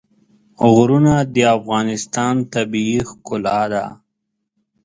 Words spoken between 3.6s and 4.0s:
ده.